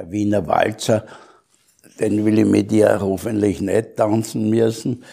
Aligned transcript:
der 0.00 0.10
Wiener 0.10 0.46
Walzer, 0.46 1.04
den 1.98 2.24
will 2.24 2.38
ich 2.38 2.46
mit 2.46 2.70
dir 2.70 2.98
hoffentlich 3.00 3.60
nicht 3.60 3.96
tanzen 3.96 4.48
müssen. 4.48 5.04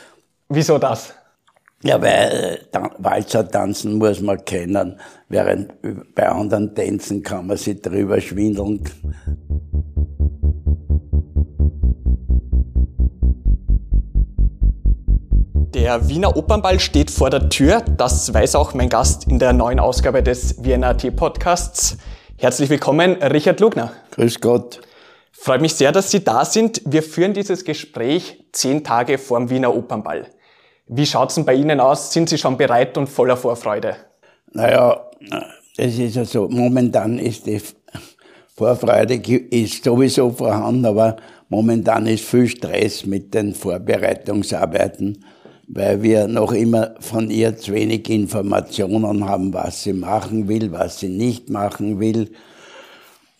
Wieso 0.47 0.77
das? 0.77 1.13
Ja, 1.83 2.01
weil 2.01 2.59
äh, 2.71 2.79
Walzer 2.97 3.47
tanzen 3.49 3.97
muss 3.97 4.21
man 4.21 4.43
kennen, 4.45 4.97
während 5.27 5.73
bei 6.15 6.27
anderen 6.27 6.73
Tänzen 6.73 7.21
kann 7.21 7.47
man 7.47 7.57
sich 7.57 7.81
drüber 7.81 8.19
schwindeln. 8.21 8.81
Der 15.73 16.07
Wiener 16.07 16.35
Opernball 16.35 16.79
steht 16.79 17.11
vor 17.11 17.29
der 17.29 17.49
Tür. 17.49 17.81
Das 17.97 18.33
weiß 18.33 18.55
auch 18.55 18.73
mein 18.73 18.89
Gast 18.89 19.27
in 19.27 19.37
der 19.37 19.53
neuen 19.53 19.79
Ausgabe 19.79 20.23
des 20.23 20.63
WNAT 20.63 21.15
Podcasts. 21.15 21.97
Herzlich 22.37 22.69
willkommen, 22.69 23.21
Richard 23.21 23.59
Lugner. 23.59 23.91
Grüß 24.17 24.41
Gott. 24.41 24.81
Freut 25.31 25.61
mich 25.61 25.75
sehr, 25.75 25.91
dass 25.91 26.09
Sie 26.09 26.23
da 26.23 26.43
sind. 26.43 26.81
Wir 26.85 27.03
führen 27.03 27.33
dieses 27.33 27.63
Gespräch 27.63 28.43
zehn 28.51 28.83
Tage 28.83 29.19
vor 29.19 29.37
dem 29.37 29.51
Wiener 29.51 29.75
Opernball. 29.75 30.25
Wie 30.87 31.05
schaut's 31.05 31.35
denn 31.35 31.45
bei 31.45 31.53
Ihnen 31.53 31.79
aus? 31.79 32.11
Sind 32.11 32.27
Sie 32.27 32.39
schon 32.39 32.57
bereit 32.57 32.97
und 32.97 33.07
voller 33.07 33.37
Vorfreude? 33.37 33.95
Naja, 34.51 35.05
es 35.77 35.99
ist 35.99 36.15
ja 36.15 36.25
so, 36.25 36.49
momentan 36.49 37.19
ist 37.19 37.45
die 37.45 37.61
Vorfreude 38.55 39.15
ist 39.15 39.83
sowieso 39.83 40.31
vorhanden, 40.31 40.85
aber 40.87 41.17
momentan 41.49 42.07
ist 42.07 42.23
viel 42.23 42.47
Stress 42.47 43.05
mit 43.05 43.35
den 43.35 43.53
Vorbereitungsarbeiten 43.53 45.23
weil 45.69 46.01
wir 46.01 46.29
noch 46.29 46.53
immer 46.53 46.95
von 47.01 47.29
ihr 47.29 47.57
zu 47.57 47.73
wenig 47.73 48.09
Informationen 48.09 49.25
haben, 49.25 49.53
was 49.53 49.83
sie 49.83 49.91
machen 49.91 50.47
will, 50.47 50.71
was 50.71 51.01
sie 51.01 51.09
nicht 51.09 51.49
machen 51.49 51.99
will 51.99 52.29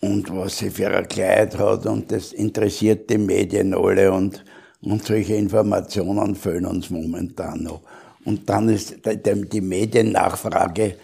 und 0.00 0.34
was 0.34 0.58
sie 0.58 0.70
für 0.70 0.90
ein 0.90 1.08
Kleid 1.08 1.58
hat 1.58 1.86
und 1.86 2.12
das 2.12 2.32
interessiert 2.32 3.10
die 3.10 3.18
Medien 3.18 3.74
alle 3.74 4.12
und, 4.12 4.44
und 4.80 5.04
solche 5.04 5.34
Informationen 5.34 6.34
fehlen 6.34 6.66
uns 6.66 6.90
momentan 6.90 7.64
noch. 7.64 7.82
Und 8.24 8.48
dann 8.48 8.68
ist 8.68 8.96
die 9.04 9.60
Mediennachfrage 9.60 10.96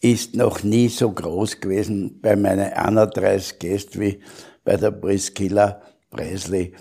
ist 0.00 0.34
noch 0.34 0.62
nie 0.62 0.88
so 0.88 1.10
groß 1.12 1.60
gewesen 1.60 2.20
bei 2.22 2.34
meinen 2.34 2.72
31 2.72 3.58
Gästen 3.58 4.00
wie 4.00 4.20
bei 4.64 4.76
der 4.76 4.92
Priscilla 4.92 5.82
Presley. 6.10 6.72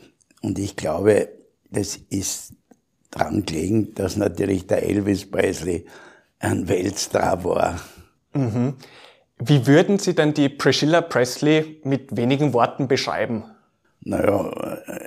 Und 0.42 0.58
ich 0.58 0.76
glaube, 0.76 1.30
das 1.70 1.98
ist 2.10 2.54
dran 3.12 3.46
gelegen, 3.46 3.94
dass 3.96 4.16
natürlich 4.16 4.68
der 4.68 4.84
Elvis 4.84 5.30
Presley 5.30 5.86
ein 6.40 6.68
Weltstar 6.70 7.44
war. 7.44 7.80
Mhm. 8.34 8.76
Wie 9.40 9.66
würden 9.68 10.00
Sie 10.00 10.14
denn 10.14 10.34
die 10.34 10.50
Priscilla 10.50 11.02
Presley 11.02 11.82
mit 11.84 12.16
wenigen 12.16 12.54
Worten 12.54 12.88
beschreiben? 12.88 13.46
Naja, 14.02 14.52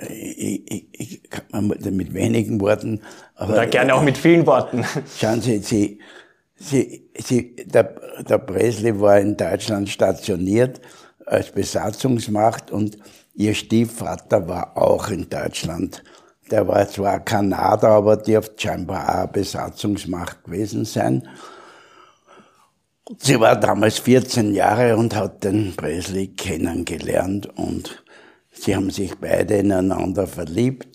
ich, 0.09 0.71
ich, 0.71 0.87
ich 0.91 1.29
kann 1.29 1.67
mit 1.67 2.13
wenigen 2.13 2.59
Worten. 2.61 3.01
Aber 3.35 3.53
Oder 3.53 3.67
gerne 3.67 3.95
auch 3.95 4.03
mit 4.03 4.17
vielen 4.17 4.45
Worten. 4.45 4.85
Schauen 5.17 5.41
Sie, 5.41 5.59
Sie, 5.59 5.99
Sie, 6.55 7.09
Sie 7.17 7.55
der, 7.55 7.95
der 8.27 8.37
Presley 8.37 8.99
war 8.99 9.19
in 9.19 9.37
Deutschland 9.37 9.89
stationiert 9.89 10.81
als 11.25 11.51
Besatzungsmacht 11.51 12.71
und 12.71 12.97
Ihr 13.35 13.55
Stiefvater 13.55 14.47
war 14.47 14.77
auch 14.77 15.09
in 15.09 15.27
Deutschland 15.29 16.03
der 16.53 16.67
war 16.67 16.87
zwar 16.87 17.19
Kanadier, 17.19 17.89
aber 17.89 18.17
dürfte 18.17 18.61
scheinbar 18.61 19.23
auch 19.23 19.27
Besatzungsmacht 19.27 20.43
gewesen 20.43 20.85
sein. 20.85 21.27
Sie 23.19 23.37
war 23.39 23.57
damals 23.57 23.99
14 23.99 24.53
Jahre 24.53 24.95
und 24.95 25.13
hat 25.13 25.43
den 25.43 25.75
Presley 25.75 26.27
kennengelernt 26.27 27.47
und 27.57 28.01
sie 28.49 28.75
haben 28.75 28.91
sich 28.91 29.15
beide 29.17 29.55
ineinander 29.55 30.25
verliebt 30.25 30.87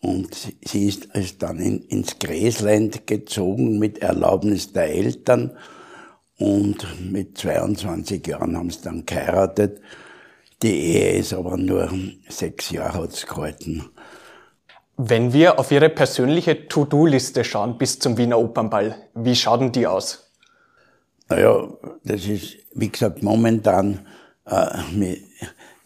und 0.00 0.34
sie 0.64 0.88
ist, 0.88 1.42
dann 1.42 1.60
in, 1.60 1.82
ins 1.82 2.18
Gräsland 2.18 3.06
gezogen 3.06 3.78
mit 3.78 3.98
Erlaubnis 3.98 4.72
der 4.72 4.92
Eltern 4.92 5.56
und 6.36 6.84
mit 7.12 7.38
22 7.38 8.26
Jahren 8.26 8.56
haben 8.56 8.70
sie 8.70 8.82
dann 8.82 9.06
geheiratet. 9.06 9.80
Die 10.62 10.96
Ehe 10.96 11.12
ist 11.12 11.32
aber 11.32 11.56
nur 11.56 11.92
sechs 12.28 12.70
Jahre 12.70 13.02
hat's 13.02 13.24
gehalten. 13.24 13.88
Wenn 14.96 15.32
wir 15.32 15.60
auf 15.60 15.70
Ihre 15.70 15.88
persönliche 15.88 16.66
To-Do-Liste 16.66 17.44
schauen 17.44 17.78
bis 17.78 18.00
zum 18.00 18.18
Wiener 18.18 18.38
Opernball, 18.38 18.96
wie 19.14 19.36
schaut 19.36 19.60
denn 19.60 19.72
die 19.72 19.86
aus? 19.86 20.21
Naja, 21.32 21.66
das 22.04 22.26
ist, 22.26 22.58
wie 22.74 22.90
gesagt, 22.90 23.22
momentan 23.22 24.00
äh, 24.44 24.66
mit 24.94 25.22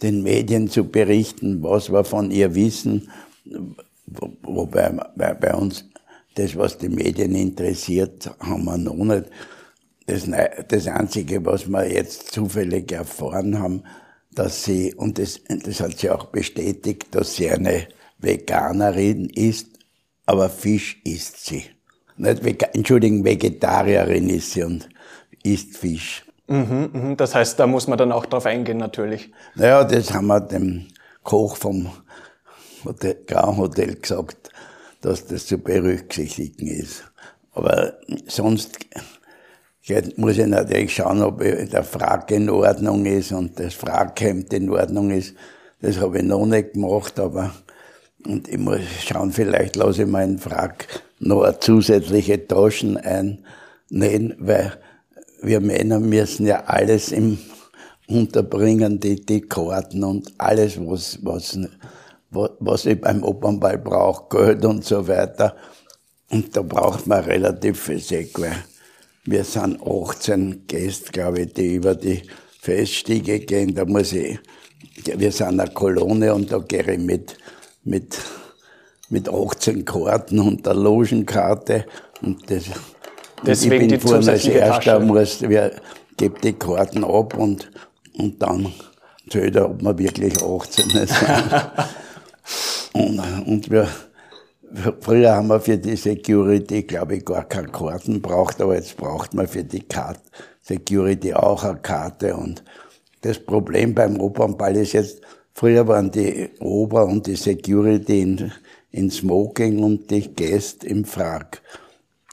den 0.03 0.25
Medien 0.25 0.69
zu 0.69 0.91
berichten, 0.91 1.63
was 1.63 1.89
wir 1.89 2.03
von 2.03 2.33
ihr 2.33 2.57
wissen, 2.57 3.09
wobei 4.43 4.91
bei, 5.15 5.35
bei 5.35 5.55
uns 5.55 5.85
das, 6.35 6.57
was 6.57 6.79
die 6.79 6.89
Medien 6.89 7.37
interessiert, 7.37 8.29
haben 8.41 8.65
wir 8.65 8.77
noch 8.77 8.97
nicht. 8.97 9.27
Das, 10.07 10.29
das 10.67 10.89
Einzige, 10.89 11.45
was 11.45 11.69
wir 11.69 11.93
jetzt 11.93 12.33
zufällig 12.33 12.91
erfahren 12.91 13.61
haben, 13.61 13.85
dass 14.35 14.65
sie, 14.65 14.95
und 14.95 15.17
das, 15.17 15.41
das 15.49 15.79
hat 15.79 15.97
sie 15.97 16.11
auch 16.11 16.25
bestätigt, 16.25 17.07
dass 17.13 17.37
sie 17.37 17.51
eine 17.51 17.87
Veganerin 18.19 19.31
ist, 19.31 19.69
aber 20.27 20.49
Fisch 20.49 21.01
isst 21.05 21.47
sie. 21.47 21.63
Nicht 22.17 22.43
Entschuldigung, 22.75 23.25
Vegetarierin 23.25 24.29
ist 24.29 24.51
sie 24.51 24.65
und 24.65 24.89
isst 25.47 25.77
Fisch. 25.77 26.25
Mhm, 26.49 26.91
mhm. 26.93 27.17
Das 27.17 27.35
heißt, 27.35 27.59
da 27.59 27.67
muss 27.67 27.89
man 27.89 27.99
dann 27.99 28.13
auch 28.13 28.27
drauf 28.27 28.47
eingehen, 28.47 28.79
natürlich. 28.79 29.33
Naja, 29.55 29.85
das 29.85 30.13
haben 30.13 30.27
wir 30.27 30.41
dem 30.41 30.87
Koch 31.23 31.57
vom 31.57 31.91
Hotel, 32.85 33.17
Grand 33.27 33.57
Hotel 33.57 33.97
gesagt, 33.97 34.51
dass 35.01 35.27
das 35.27 35.47
zu 35.47 35.59
berücksichtigen 35.59 36.69
ist. 36.69 37.05
Aber 37.53 37.95
sonst 38.27 38.79
muss 40.17 40.39
ich 40.39 40.47
natürlich 40.47 40.95
schauen, 40.95 41.23
ob 41.23 41.39
der 41.41 41.85
Frag 41.85 42.31
in 42.31 42.51
Ordnung 42.51 43.07
ist 43.07 43.33
und 43.33 43.59
das 43.59 43.75
Fraghemd 43.75 44.53
in 44.53 44.71
Ordnung 44.71 45.11
ist. 45.11 45.35
Das 45.81 45.99
habe 46.01 46.19
ich 46.19 46.25
noch 46.25 46.47
nicht 46.47 46.75
gemacht, 46.75 47.19
aber 47.19 47.53
und 48.27 48.49
ich 48.49 48.59
muss 48.59 48.81
schauen, 49.07 49.31
vielleicht 49.33 49.77
lasse 49.77 50.03
ich 50.03 50.09
meinen 50.09 50.39
Frack 50.39 51.03
noch 51.21 51.61
zusätzliche 51.61 52.47
Taschen 52.47 52.97
einnähen, 52.97 54.35
weil 54.39 54.73
wir 55.43 55.61
Männer 55.61 56.01
müssen 56.01 56.47
ja 56.47 56.65
alles 56.65 57.13
im 57.13 57.39
unterbringen, 58.09 59.01
die, 59.01 59.17
die 59.17 59.41
Karten 59.41 60.05
und 60.05 60.33
alles, 60.39 60.79
was, 60.79 61.19
was, 61.23 61.59
was 62.31 62.87
ich 62.87 63.01
beim 63.01 63.25
Opernball 63.25 63.79
brauche, 63.79 64.29
Geld 64.29 64.65
und 64.65 64.85
so 64.85 65.09
weiter. 65.09 65.57
Und 66.31 66.57
da 66.57 66.63
braucht 66.63 67.07
man 67.07 67.25
relativ 67.25 67.81
viel 67.81 68.31
weil 68.35 68.57
wir 69.25 69.43
sind 69.43 69.81
18 69.83 70.67
Gäste, 70.69 71.11
glaube 71.11 71.41
ich, 71.41 71.55
die 71.55 71.75
über 71.75 71.97
die 71.97 72.23
Feststiege 72.61 73.41
gehen. 73.41 73.75
Da 73.75 73.85
muss 73.85 74.13
ich, 74.13 74.39
wir 75.05 75.33
sind 75.33 75.61
eine 75.61 75.71
Kolonne 75.73 76.33
und 76.33 76.53
da 76.53 76.59
gehe 76.59 76.93
ich 76.93 76.99
mit 77.01 77.37
mit, 77.87 78.19
mit 79.09 79.29
18 79.29 79.85
Karten 79.85 80.41
und 80.41 80.67
der 80.67 80.75
Logenkarte. 80.75 81.87
Und 82.21 82.51
das, 82.51 82.65
Deswegen 83.45 83.73
ich 83.73 83.81
bin 83.81 83.89
die 83.89 83.99
vorne 83.99 84.31
als 84.31 84.47
Erster, 84.47 85.01
muss, 85.01 85.43
wer 85.43 85.73
gibt 86.17 86.45
die 86.45 86.53
Karten 86.53 87.05
ab 87.05 87.37
und, 87.37 87.71
und 88.17 88.41
dann 88.41 88.73
zählt 89.29 89.57
er, 89.57 89.71
ob 89.71 89.83
man 89.83 89.99
wirklich 89.99 90.43
18 90.43 90.91
ist. 90.91 91.15
und, 92.93 93.19
und 93.47 93.71
wir, 93.71 93.89
früher 95.01 95.35
haben 95.35 95.49
wir 95.49 95.61
für 95.61 95.77
die 95.77 95.97
Security, 95.97 96.85
glaube 96.85 97.17
ich, 97.17 97.25
gar 97.25 97.45
keine 97.45 97.69
Karten 97.69 98.23
braucht, 98.23 98.61
aber 98.61 98.75
jetzt 98.77 98.97
braucht 98.97 99.35
man 99.35 99.47
für 99.47 99.65
die 99.65 99.83
Karte, 99.83 100.21
Security 100.63 101.35
auch 101.35 101.63
eine 101.65 101.79
Karte 101.79 102.35
und 102.37 102.63
das 103.21 103.39
Problem 103.39 103.95
beim 103.95 104.21
Opernball 104.21 104.77
ist 104.77 104.93
jetzt, 104.93 105.21
Früher 105.59 105.89
waren 105.89 106.11
die 106.11 106.51
Ober 106.61 107.07
und 107.07 107.27
die 107.27 107.35
Security 107.35 108.21
in, 108.21 108.53
in 108.91 109.11
Smoking 109.11 109.83
und 109.83 110.11
die 110.11 110.29
Gäste 110.35 110.87
im 110.87 111.07
Frack. 111.07 111.63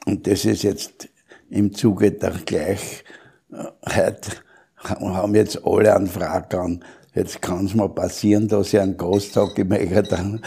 Und 0.04 0.26
das 0.26 0.44
ist 0.44 0.62
jetzt 0.62 1.08
im 1.50 1.72
Zuge 1.72 2.12
der 2.12 2.32
Gleichheit, 2.44 4.42
haben 4.76 5.34
jetzt 5.34 5.64
alle 5.64 5.94
einen 5.94 6.06
Frack 6.06 6.54
an. 6.54 6.84
Jetzt 7.14 7.40
kann 7.40 7.66
es 7.66 7.74
mal 7.74 7.88
passieren, 7.88 8.48
dass 8.48 8.72
ich 8.74 8.80
einen 8.80 8.96
Gast 8.96 9.34
sage, 9.34 9.62
ich 9.62 9.68
möchte 9.68 10.02
dann 10.02 10.42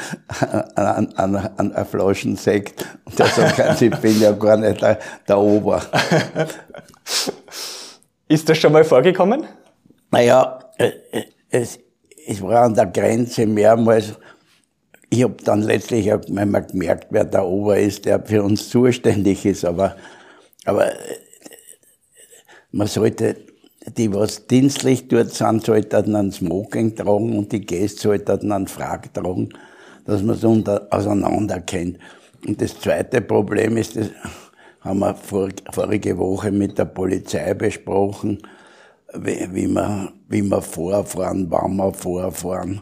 an, 0.75 1.07
an, 1.15 1.35
an 1.35 1.71
eine 1.71 1.85
Flaschen 1.85 2.35
Sekt. 2.35 2.85
Und 3.05 3.17
der 3.17 3.27
sagt, 3.27 3.81
ich 3.81 3.95
bin 3.97 4.19
ja 4.19 4.33
gar 4.33 4.57
nicht 4.57 4.81
der, 4.81 4.99
der 5.27 5.37
Ober. 5.37 5.81
Ist 8.27 8.49
das 8.49 8.57
schon 8.57 8.73
mal 8.73 8.83
vorgekommen? 8.83 9.45
Naja, 10.11 10.59
äh, 10.77 10.91
äh, 11.11 11.23
es, 11.49 11.79
es 12.27 12.41
war 12.41 12.63
an 12.63 12.73
der 12.73 12.87
Grenze 12.87 13.45
mehrmals. 13.45 14.15
Ich 15.09 15.23
habe 15.23 15.35
dann 15.43 15.61
letztlich 15.61 16.11
auch 16.11 16.27
mal 16.27 16.45
gemerkt, 16.63 17.07
wer 17.11 17.23
der 17.23 17.45
Ober 17.45 17.79
ist, 17.79 18.05
der 18.05 18.23
für 18.25 18.43
uns 18.43 18.69
zuständig 18.69 19.45
ist. 19.45 19.63
Aber, 19.63 19.95
aber 20.65 20.91
man 22.71 22.87
sollte 22.87 23.37
die 23.95 24.13
was 24.13 24.47
dienstlich 24.47 25.07
dort 25.07 25.33
sind, 25.33 25.65
sollten 25.65 26.15
einen 26.15 26.31
Smoking 26.31 26.95
tragen 26.95 27.37
und 27.37 27.51
die 27.51 27.65
Gäste 27.65 28.01
sollten 28.01 28.51
einen 28.51 28.67
Frack 28.67 29.13
tragen, 29.13 29.49
dass 30.05 30.21
man 30.21 30.35
es 30.35 30.43
auseinander 30.91 31.61
kennt. 31.61 31.97
Und 32.45 32.61
das 32.61 32.79
zweite 32.79 33.21
Problem 33.21 33.77
ist, 33.77 33.95
das 33.95 34.09
haben 34.81 34.99
wir 34.99 35.15
vor, 35.15 35.49
vorige 35.71 36.17
Woche 36.17 36.51
mit 36.51 36.77
der 36.77 36.85
Polizei 36.85 37.53
besprochen, 37.53 38.39
wie, 39.13 39.47
wie, 39.51 39.67
wir, 39.67 40.11
wie 40.27 40.43
wir 40.43 40.61
vorfahren, 40.61 41.47
wann 41.49 41.77
wir 41.77 41.93
vorfahren. 41.93 42.81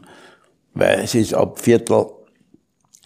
Weil 0.76 1.00
es 1.00 1.16
ist 1.16 1.34
ab 1.34 1.60
Viertel 1.60 2.06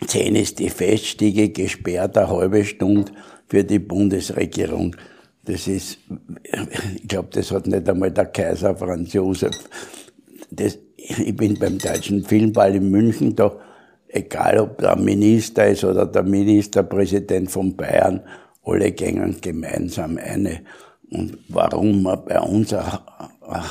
zehn 0.06 0.36
ist 0.36 0.60
die 0.60 0.69
Feststiege 0.69 1.50
gesperrt, 1.50 2.18
eine 2.18 2.30
halbe 2.30 2.66
Stunde 2.66 3.12
für 3.48 3.63
die 3.63 3.80
Bundesregierung. 3.80 4.95
Das 5.44 5.68
ist, 5.68 6.00
ich 6.95 7.07
glaube, 7.07 7.30
das 7.31 7.51
hat 7.51 7.68
nicht 7.68 7.88
einmal 7.88 8.12
der 8.12 8.25
Kaiser 8.25 8.75
Franz 8.75 9.13
Josef. 9.13 9.56
Das, 10.51 10.77
ich 10.98 11.36
bin 11.36 11.57
beim 11.57 11.77
Deutschen 11.77 12.24
Filmball 12.24 12.75
in 12.75 12.89
München, 12.89 13.36
da, 13.36 13.56
egal 14.07 14.60
ob 14.60 14.77
der 14.80 14.95
Minister 14.95 15.68
ist 15.68 15.83
oder 15.83 16.06
der 16.06 16.24
Ministerpräsident 16.24 17.51
von 17.51 17.75
Bayern, 17.75 18.21
alle 18.63 18.92
gängen 18.92 19.38
gemeinsam 19.42 20.18
eine. 20.18 20.62
Und 21.12 21.38
warum 21.48 22.04
man 22.04 22.25
bei 22.25 22.39
uns 22.39 22.74
eine, 22.74 23.00
eine 23.42 23.63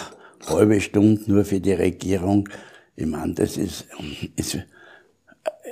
halbe 0.48 0.80
Stunde 0.80 1.22
nur 1.26 1.44
für 1.44 1.60
die 1.60 1.72
Regierung, 1.72 2.48
ich 2.98 3.06
meine, 3.06 3.32
das 3.34 3.56
ist, 3.56 3.86
ist 4.34 4.58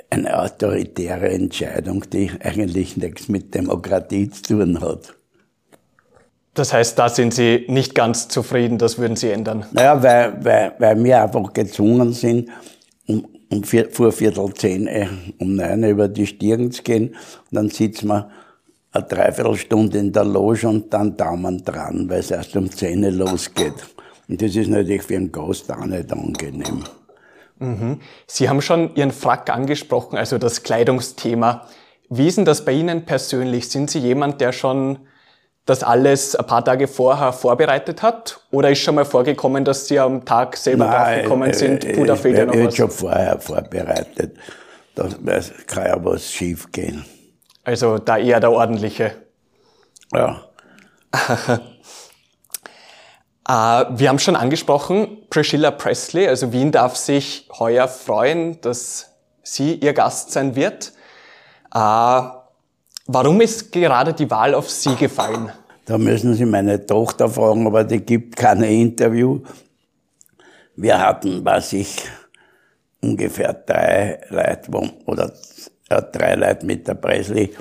eine 0.09 0.39
autoritäre 0.39 1.29
Entscheidung, 1.29 2.09
die 2.09 2.31
eigentlich 2.41 2.95
nichts 2.95 3.27
mit 3.27 3.53
Demokratie 3.53 4.29
zu 4.29 4.43
tun 4.43 4.79
hat. 4.79 5.13
Das 6.53 6.71
heißt, 6.71 6.97
da 6.97 7.09
sind 7.09 7.33
Sie 7.33 7.65
nicht 7.67 7.93
ganz 7.93 8.29
zufrieden, 8.29 8.77
das 8.77 8.97
würden 8.97 9.17
Sie 9.17 9.29
ändern? 9.29 9.65
Naja, 9.73 10.01
weil, 10.01 10.43
weil, 10.43 10.73
weil 10.79 11.03
wir 11.03 11.21
einfach 11.21 11.51
gezwungen 11.51 12.13
sind, 12.13 12.49
um, 13.07 13.27
um 13.51 13.63
vier, 13.63 13.89
vor 13.89 14.13
Viertel 14.13 14.53
zehn, 14.53 14.87
äh, 14.87 15.07
um 15.39 15.55
neun 15.55 15.83
über 15.83 16.07
die 16.07 16.25
Stirn 16.25 16.71
zu 16.71 16.81
gehen. 16.81 17.09
Und 17.09 17.15
dann 17.51 17.69
sitzen 17.69 18.07
wir 18.07 18.29
eine 18.93 19.03
Dreiviertelstunde 19.03 19.99
in 19.99 20.13
der 20.13 20.23
Loge 20.23 20.67
und 20.69 20.93
dann 20.93 21.17
Daumen 21.17 21.63
dran, 21.63 22.09
weil 22.09 22.21
es 22.21 22.31
erst 22.31 22.55
um 22.55 22.71
zehn 22.71 23.03
losgeht. 23.03 23.75
Und 24.29 24.41
das 24.41 24.55
ist 24.55 24.69
natürlich 24.69 25.03
für 25.03 25.17
einen 25.17 25.31
Gast 25.31 25.69
auch 25.69 25.85
nicht 25.85 26.11
angenehm. 26.11 26.83
Mhm. 27.59 28.01
Sie 28.27 28.49
haben 28.49 28.61
schon 28.61 28.95
Ihren 28.95 29.11
Frack 29.11 29.49
angesprochen, 29.49 30.17
also 30.17 30.37
das 30.37 30.63
Kleidungsthema. 30.63 31.67
Wie 32.09 32.27
ist 32.27 32.37
denn 32.37 32.45
das 32.45 32.63
bei 32.63 32.73
Ihnen 32.73 33.05
persönlich? 33.05 33.69
Sind 33.69 33.89
Sie 33.89 33.99
jemand, 33.99 34.39
der 34.41 34.51
schon 34.51 34.99
das 35.65 35.83
alles 35.83 36.35
ein 36.35 36.45
paar 36.45 36.63
Tage 36.63 36.87
vorher 36.87 37.33
vorbereitet 37.33 38.01
hat? 38.01 38.39
Oder 38.51 38.71
ist 38.71 38.79
schon 38.79 38.95
mal 38.95 39.05
vorgekommen, 39.05 39.65
dass 39.65 39.87
Sie 39.87 39.99
am 39.99 40.23
Tag 40.23 40.55
selber 40.55 40.85
draufgekommen 40.85 41.53
sind, 41.53 41.83
äh, 41.83 41.93
Puder 41.93 42.15
fehlt 42.15 42.37
ja 42.37 42.45
noch 42.45 42.55
was? 42.55 42.73
Ich 42.73 42.75
schon 42.75 42.89
vorher 42.89 43.39
vorbereitet. 43.39 44.37
Da 44.95 45.07
kann 45.67 45.85
ja 45.85 46.03
was 46.03 46.31
schief 46.31 46.71
gehen. 46.71 47.05
Also 47.63 47.97
da 47.97 48.17
eher 48.17 48.39
der 48.39 48.51
ordentliche. 48.51 49.11
Ja. 50.13 50.41
Uh, 53.49 53.85
wir 53.97 54.09
haben 54.09 54.19
schon 54.19 54.35
angesprochen, 54.35 55.19
Priscilla 55.29 55.71
Presley, 55.71 56.27
also 56.27 56.51
Wien 56.51 56.73
darf 56.73 56.97
sich 56.97 57.47
heuer 57.57 57.87
freuen, 57.87 58.59
dass 58.59 59.13
sie 59.41 59.75
ihr 59.75 59.93
Gast 59.93 60.31
sein 60.31 60.55
wird. 60.55 60.91
Uh, 61.73 62.29
warum 63.05 63.39
ist 63.39 63.71
gerade 63.71 64.13
die 64.13 64.29
Wahl 64.29 64.53
auf 64.53 64.69
sie 64.69 64.95
gefallen? 64.95 65.49
Da 65.85 65.97
müssen 65.97 66.33
Sie 66.33 66.45
meine 66.45 66.85
Tochter 66.85 67.29
fragen, 67.29 67.65
aber 67.65 67.85
die 67.85 68.01
gibt 68.01 68.35
keine 68.35 68.69
Interview. 68.69 69.39
Wir 70.75 70.99
hatten, 70.99 71.45
was 71.45 71.71
ich, 71.71 72.03
ungefähr 73.01 73.53
drei 73.53 74.19
Leute, 74.27 74.93
oder 75.05 75.31
äh, 75.87 76.01
drei 76.11 76.35
Leute 76.35 76.65
mit 76.65 76.85
der 76.85 76.95
Presley, 76.95 77.55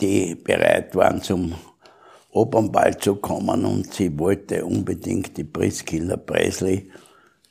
die 0.00 0.36
bereit 0.36 0.94
waren 0.94 1.20
zum 1.20 1.56
Opernball 2.34 2.98
zu 2.98 3.14
kommen 3.16 3.64
und 3.64 3.94
sie 3.94 4.18
wollte 4.18 4.64
unbedingt 4.64 5.36
die 5.36 5.44
Priskiller 5.44 6.16
Presley. 6.16 6.90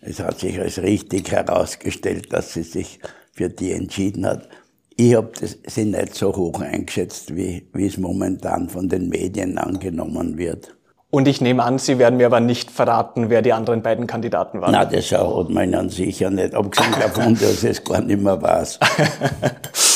Es 0.02 0.20
hat 0.20 0.40
sich 0.40 0.60
als 0.60 0.82
richtig 0.82 1.32
herausgestellt, 1.32 2.34
dass 2.34 2.54
sie 2.54 2.64
sich 2.64 3.00
für 3.32 3.50
die 3.50 3.72
entschieden 3.72 4.26
hat. 4.26 4.50
Ich 4.96 5.16
habe 5.16 5.32
sie 5.66 5.86
nicht 5.86 6.14
so 6.14 6.36
hoch 6.36 6.60
eingeschätzt, 6.62 7.36
wie, 7.36 7.68
wie 7.74 7.88
es 7.88 7.98
momentan 7.98 8.70
von 8.70 8.90
den 8.90 9.10
Medien 9.10 9.58
angenommen 9.58 10.38
wird. 10.38 10.76
Und 11.10 11.28
ich 11.28 11.42
nehme 11.42 11.64
an, 11.64 11.78
Sie 11.78 12.00
werden 12.00 12.18
mir 12.18 12.26
aber 12.26 12.40
nicht 12.40 12.72
verraten, 12.72 13.30
wer 13.30 13.42
die 13.42 13.54
anderen 13.54 13.84
beiden 13.84 14.08
Kandidaten 14.08 14.62
waren. 14.62 14.72
Nein, 14.72 14.88
das 14.92 15.12
hat 15.12 15.50
man 15.50 15.70
Ihnen 15.72 15.90
sicher 15.90 16.30
nicht. 16.30 16.56
Abgesehen 16.56 16.92
davon, 17.00 17.34
dass 17.40 17.64
es 17.64 17.84
gar 17.84 18.02
nicht 18.02 18.22
mehr 18.22 18.42
weiß. 18.42 18.80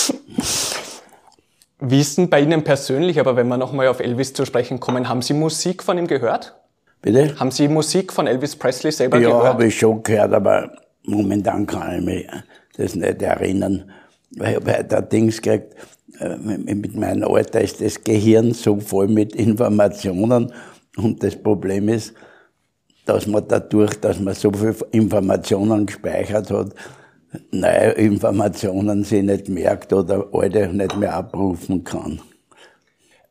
Wie 1.80 2.00
ist 2.00 2.18
denn 2.18 2.30
bei 2.30 2.42
Ihnen 2.42 2.64
persönlich, 2.64 3.20
aber 3.20 3.36
wenn 3.36 3.48
wir 3.48 3.58
nochmal 3.58 3.88
auf 3.88 4.00
Elvis 4.00 4.34
zu 4.34 4.46
sprechen 4.46 4.80
kommen, 4.80 5.08
haben 5.08 5.22
Sie 5.22 5.34
Musik 5.34 5.84
von 5.84 5.98
ihm 5.98 6.08
gehört? 6.08 6.56
Bitte? 7.02 7.40
Haben 7.40 7.52
Sie 7.52 7.68
Musik 7.68 8.12
von 8.12 8.26
Elvis 8.26 8.56
Presley 8.56 8.92
selber 8.92 9.20
ja, 9.20 9.28
gehört? 9.28 9.44
Ja, 9.44 9.50
habe 9.50 9.68
ich 9.68 9.78
schon 9.78 10.02
gehört, 10.02 10.34
aber 10.34 10.72
momentan 11.04 11.68
kann 11.68 12.00
ich 12.00 12.06
mich 12.06 12.28
das 12.78 12.96
nicht 12.96 13.22
erinnern. 13.22 13.92
Weil 14.32 14.52
ich 14.52 14.56
habe 14.56 14.98
ein 14.98 15.10
Dings 15.10 15.42
gekriegt, 15.42 15.76
äh, 16.20 16.36
mit 16.38 16.96
meinem 16.96 17.24
Alter 17.24 17.62
ist 17.62 17.80
das 17.82 18.04
Gehirn 18.04 18.54
so 18.54 18.80
voll 18.80 19.08
mit 19.08 19.36
Informationen 19.36 20.52
und 20.98 21.22
das 21.22 21.36
Problem 21.36 21.90
ist, 21.90 22.14
dass 23.06 23.28
man 23.28 23.48
dadurch, 23.48 24.00
dass 24.02 24.20
man 24.20 24.34
so 24.34 24.52
viele 24.52 24.76
Informationen 24.92 25.86
gespeichert 25.86 26.50
hat, 26.50 26.74
neue 27.52 27.92
Informationen 27.92 29.04
sie 29.04 29.22
nicht 29.22 29.50
merkt 29.50 29.94
oder 29.94 30.26
alte 30.32 30.68
nicht 30.68 30.96
mehr 30.98 31.14
abrufen 31.14 31.84
kann. 31.84 32.22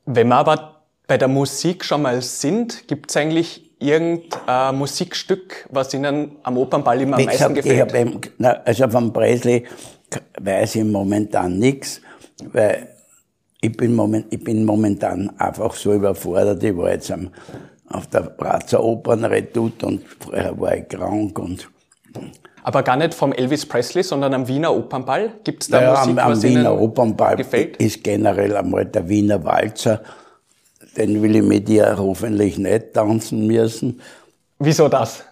Wenn 0.05 0.29
wir 0.29 0.37
aber 0.37 0.83
bei 1.07 1.19
der 1.19 1.29
Musik 1.29 1.85
schon 1.85 2.03
mal 2.03 2.21
sind, 2.23 2.89
gibt 2.89 3.11
es 3.11 3.17
eigentlich 3.17 3.67
irgendein 3.79 4.77
Musikstück, 4.77 5.67
was 5.71 5.93
Ihnen 5.95 6.37
am 6.43 6.57
Opernball 6.57 7.01
immer 7.01 7.17
am 7.17 7.23
Wie 7.23 7.27
meisten 7.27 7.55
gefällt? 7.55 7.93
Ich 7.95 8.31
na, 8.39 8.53
also 8.65 8.89
von 8.89 9.13
Presley 9.13 9.65
weiß 10.41 10.77
ich 10.77 10.85
momentan 10.85 11.59
nichts, 11.59 12.01
weil 12.53 12.89
ich 13.61 13.77
bin, 13.77 13.95
moment, 13.95 14.27
ich 14.31 14.43
bin 14.43 14.65
momentan 14.65 15.31
einfach 15.39 15.75
so 15.75 15.93
überfordert. 15.93 16.63
Ich 16.63 16.77
war 16.77 16.91
jetzt 16.91 17.11
am, 17.11 17.31
auf 17.89 18.07
der 18.09 18.21
Prazer 18.21 18.83
Opernredoute 18.83 19.87
und 19.87 20.03
vorher 20.21 20.59
war 20.59 20.77
ich 20.77 20.89
krank 20.89 21.39
und 21.39 21.69
aber 22.67 22.83
gar 22.83 22.97
nicht 22.97 23.15
vom 23.15 23.33
Elvis 23.33 23.65
Presley, 23.65 24.03
sondern 24.03 24.35
am 24.35 24.49
Wiener 24.49 24.75
Opernball? 24.75 25.35
Gibt 25.45 25.63
es 25.63 25.69
da 25.69 25.81
ja, 25.81 25.91
Musik, 25.93 26.19
am, 26.19 26.19
am 26.19 26.33
was 26.33 26.43
Wiener 26.43 26.73
Ihnen 26.73 26.81
Opernball 26.81 27.37
gefällt? 27.37 27.77
ist 27.77 28.03
generell 28.03 28.57
einmal 28.57 28.85
der 28.87 29.09
Wiener 29.09 29.45
Walzer. 29.45 30.03
Den 30.97 31.23
will 31.23 31.37
ich 31.37 31.45
mit 31.45 31.69
dir 31.69 31.95
hoffentlich 31.97 32.59
nicht 32.59 32.93
tanzen 32.93 33.47
müssen. 33.47 34.01
Wieso 34.59 34.89
das? 34.89 35.23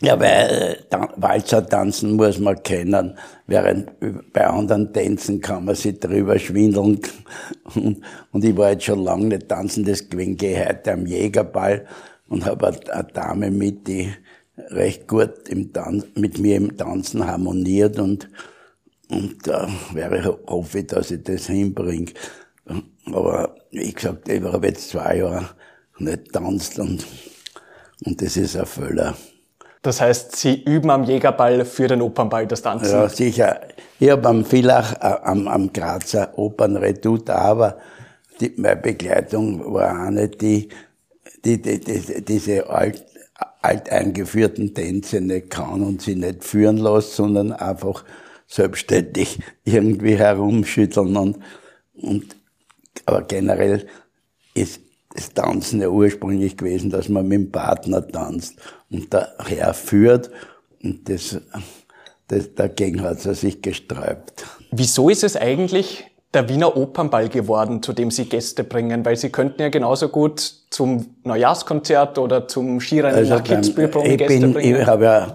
Ja, 0.00 0.18
weil 0.18 0.84
äh, 0.90 0.98
Walzer 1.14 1.64
tanzen 1.64 2.16
muss 2.16 2.40
man 2.40 2.60
kennen, 2.60 3.16
während 3.46 3.92
bei 4.32 4.44
anderen 4.44 4.92
Tänzen 4.92 5.40
kann 5.40 5.66
man 5.66 5.76
sich 5.76 6.00
drüber 6.00 6.40
schwindeln. 6.40 6.86
Und, 6.86 7.10
und 8.32 8.44
ich 8.44 8.56
war 8.56 8.72
jetzt 8.72 8.82
schon 8.82 9.04
lange 9.04 9.26
nicht 9.26 9.48
tanzen, 9.48 9.84
das 9.84 10.08
gehe 10.08 10.34
ich 10.34 10.68
heute 10.68 10.92
am 10.94 11.06
Jägerball 11.06 11.86
und 12.28 12.44
habe 12.44 12.66
eine 12.66 13.04
Dame 13.12 13.52
mit, 13.52 13.86
die 13.86 14.12
recht 14.56 15.08
gut 15.08 15.48
im 15.48 15.72
Tanz, 15.72 16.06
mit 16.14 16.38
mir 16.38 16.56
im 16.56 16.76
Tanzen 16.76 17.26
harmoniert 17.26 17.98
und, 17.98 18.28
und 19.08 19.46
da 19.46 19.66
äh, 19.66 19.94
wäre, 19.94 20.38
hoffe 20.46 20.80
ich, 20.80 20.86
dass 20.86 21.10
ich 21.10 21.22
das 21.22 21.46
hinbringe. 21.46 22.12
Aber 23.06 23.56
wie 23.70 23.92
gesagt, 23.92 24.28
ich 24.28 24.42
habe 24.42 24.66
jetzt 24.66 24.90
zwei 24.90 25.18
Jahre 25.18 25.50
nicht 25.98 26.32
tanzt 26.32 26.78
und, 26.78 27.04
und 28.04 28.22
das 28.22 28.36
ist 28.36 28.56
ein 28.56 28.66
Füller. 28.66 29.14
Das 29.82 30.00
heißt, 30.00 30.34
Sie 30.36 30.62
üben 30.62 30.88
am 30.90 31.04
Jägerball 31.04 31.64
für 31.66 31.88
den 31.88 32.00
Opernball 32.00 32.46
das 32.46 32.62
Tanzen? 32.62 32.90
Ja, 32.90 33.08
sicher. 33.08 33.60
Ich 34.00 34.08
habe 34.08 34.26
am 34.28 34.44
Villach, 34.44 34.94
äh, 34.94 35.16
am, 35.24 35.46
am 35.46 35.72
Grazer 35.72 36.38
Opernredut, 36.38 37.28
aber 37.28 37.76
die, 38.40 38.54
meine 38.56 38.76
Begleitung 38.76 39.74
war 39.74 40.06
eine, 40.06 40.28
die, 40.28 40.68
die, 41.44 41.60
die, 41.60 41.80
die 41.80 42.24
diese 42.24 42.68
alt, 42.70 43.04
alteingeführten 43.64 44.74
Tänze 44.74 45.20
nicht 45.20 45.50
kann 45.50 45.82
und 45.82 46.02
sie 46.02 46.14
nicht 46.14 46.44
führen 46.44 46.76
lässt, 46.76 47.14
sondern 47.14 47.52
einfach 47.52 48.04
selbstständig 48.46 49.40
irgendwie 49.64 50.16
herumschütteln 50.16 51.16
und, 51.16 51.38
und 51.94 52.36
aber 53.06 53.22
generell 53.22 53.86
ist 54.54 54.80
das 55.14 55.32
Tanzen 55.32 55.80
ja 55.80 55.88
ursprünglich 55.88 56.56
gewesen, 56.56 56.90
dass 56.90 57.08
man 57.08 57.26
mit 57.26 57.38
dem 57.38 57.50
Partner 57.52 58.06
tanzt 58.06 58.56
und 58.90 59.12
der 59.12 59.34
Herr 59.44 59.74
führt 59.74 60.30
und 60.82 61.08
das, 61.08 61.38
das 62.28 62.54
dagegen 62.54 63.02
hat 63.02 63.24
er 63.24 63.34
sich 63.34 63.62
gesträubt. 63.62 64.44
Wieso 64.70 65.08
ist 65.08 65.24
es 65.24 65.36
eigentlich 65.36 66.04
der 66.34 66.48
Wiener 66.48 66.76
Opernball 66.76 67.28
geworden, 67.28 67.80
zu 67.82 67.92
dem 67.92 68.10
Sie 68.10 68.24
Gäste 68.26 68.64
bringen? 68.64 69.04
Weil 69.04 69.16
Sie 69.16 69.30
könnten 69.30 69.62
ja 69.62 69.68
genauso 69.68 70.08
gut 70.08 70.40
zum 70.70 71.14
Neujahrskonzert 71.24 72.18
oder 72.18 72.48
zum 72.48 72.80
Skirennen 72.80 73.16
also 73.16 73.34
nach 73.34 73.44
Kitzbühel 73.44 74.16
Gäste 74.16 74.40
bin, 74.40 74.52
bringen. 74.52 74.80
Ich 74.80 74.86
habe 74.86 75.04
ja 75.04 75.34